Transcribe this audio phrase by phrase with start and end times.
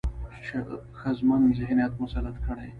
[0.99, 2.67] ښځمن ذهنيت مسلط کړي،